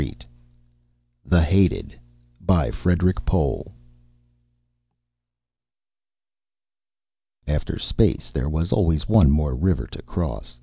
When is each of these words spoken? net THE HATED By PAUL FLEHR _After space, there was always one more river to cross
net 0.01 0.25
THE 1.23 1.43
HATED 1.43 1.99
By 2.41 2.71
PAUL 2.71 2.71
FLEHR 2.75 3.71
_After 7.47 7.79
space, 7.79 8.31
there 8.33 8.49
was 8.49 8.71
always 8.71 9.07
one 9.07 9.29
more 9.29 9.53
river 9.53 9.85
to 9.85 10.01
cross 10.01 10.57